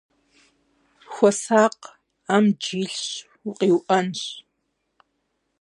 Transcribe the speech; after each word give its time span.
Хуэсакъ, 1.13 1.83
абдж 2.35 2.65
илъщ, 2.81 3.03
укъиуӏэнщ. 3.47 4.21